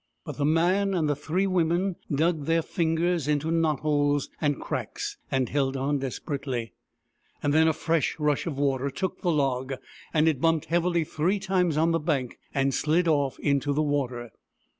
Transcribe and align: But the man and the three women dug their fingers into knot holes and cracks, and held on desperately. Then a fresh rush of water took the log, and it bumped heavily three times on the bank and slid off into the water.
But 0.25 0.37
the 0.37 0.45
man 0.45 0.95
and 0.95 1.07
the 1.07 1.15
three 1.15 1.45
women 1.45 1.95
dug 2.11 2.45
their 2.45 2.63
fingers 2.63 3.27
into 3.27 3.51
knot 3.51 3.81
holes 3.81 4.31
and 4.41 4.59
cracks, 4.59 5.17
and 5.29 5.47
held 5.47 5.77
on 5.77 5.99
desperately. 5.99 6.73
Then 7.43 7.67
a 7.67 7.71
fresh 7.73 8.17
rush 8.19 8.47
of 8.47 8.57
water 8.57 8.89
took 8.89 9.21
the 9.21 9.29
log, 9.29 9.75
and 10.11 10.27
it 10.27 10.41
bumped 10.41 10.65
heavily 10.65 11.03
three 11.03 11.39
times 11.39 11.77
on 11.77 11.91
the 11.91 11.99
bank 11.99 12.39
and 12.51 12.73
slid 12.73 13.07
off 13.07 13.37
into 13.41 13.73
the 13.73 13.83
water. 13.83 14.31